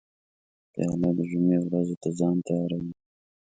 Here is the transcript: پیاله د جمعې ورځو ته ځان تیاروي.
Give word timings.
پیاله 0.73 1.09
د 1.17 1.19
جمعې 1.31 1.57
ورځو 1.65 1.95
ته 2.01 2.09
ځان 2.19 2.35
تیاروي. 2.47 2.91